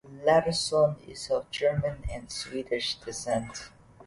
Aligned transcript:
Larson 0.25 0.95
is 1.07 1.29
of 1.29 1.51
German 1.51 2.03
and 2.11 2.31
Swedish 2.31 2.95
descent. 2.95 3.69